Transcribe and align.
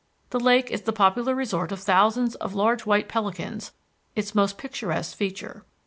The 0.31 0.39
lake 0.39 0.71
is 0.71 0.81
the 0.81 0.93
popular 0.93 1.35
resort 1.35 1.71
of 1.71 1.79
thousands 1.79 2.33
of 2.33 2.55
large 2.55 2.87
white 2.87 3.07
pelicans, 3.07 3.71
its 4.15 4.33
most 4.33 4.57
picturesque 4.57 5.15
feature. 5.15 5.63